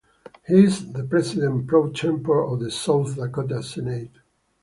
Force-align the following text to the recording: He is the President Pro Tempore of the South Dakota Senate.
He 0.47 0.63
is 0.63 0.93
the 0.93 1.03
President 1.03 1.67
Pro 1.67 1.91
Tempore 1.91 2.51
of 2.51 2.59
the 2.59 2.71
South 2.71 3.13
Dakota 3.17 3.61
Senate. 3.61 4.09